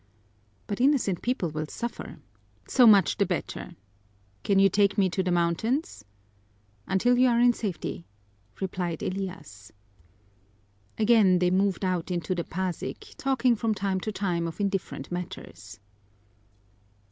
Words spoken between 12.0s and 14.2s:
into the Pasig, talking from time to